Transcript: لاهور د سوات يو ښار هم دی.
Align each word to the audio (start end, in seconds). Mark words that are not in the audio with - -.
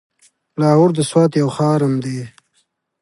لاهور 0.59 0.89
د 0.95 0.99
سوات 1.09 1.31
يو 1.41 1.47
ښار 1.55 1.79
هم 1.85 1.95
دی. 2.03 2.19